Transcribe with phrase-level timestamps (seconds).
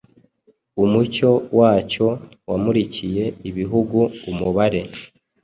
[0.83, 2.07] Umucyo wacyo
[2.49, 4.81] wamurikiye ibihugu umubare